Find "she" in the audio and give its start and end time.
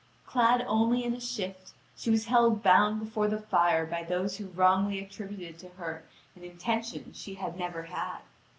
1.95-2.09, 7.13-7.35